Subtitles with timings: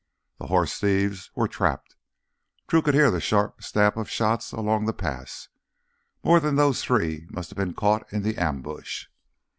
[0.39, 1.95] The horse thieves were trapped.
[2.65, 5.49] Drew could hear the sharp snap of shots along the pass.
[6.23, 9.09] More than those three must have been caught in the ambush.